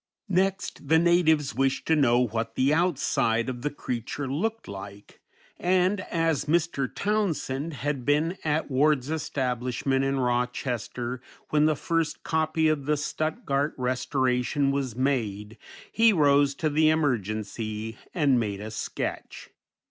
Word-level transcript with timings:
Next 0.29 0.87
the 0.87 0.97
natives 0.97 1.53
wished 1.53 1.85
to 1.85 1.95
know 1.95 2.25
what 2.25 2.55
the 2.55 2.73
outside 2.73 3.47
of 3.49 3.61
the 3.61 3.69
creature 3.69 4.27
looked 4.27 4.67
like, 4.67 5.19
and 5.59 5.99
as 6.09 6.45
Mr. 6.45 6.89
Townsend 6.91 7.73
had 7.75 8.03
been 8.03 8.35
at 8.43 8.71
Ward's 8.71 9.11
establishment 9.11 10.03
in 10.03 10.19
Rochester 10.19 11.21
when 11.49 11.65
the 11.65 11.75
first 11.75 12.23
copy 12.23 12.67
of 12.67 12.85
the 12.87 12.97
Stuttgart 12.97 13.75
restoration 13.77 14.71
was 14.71 14.95
made, 14.95 15.59
he 15.91 16.13
rose 16.13 16.55
to 16.55 16.71
the 16.71 16.89
emergency, 16.89 17.95
and 18.11 18.39
made 18.39 18.59
a 18.59 18.71
sketch. 18.71 19.51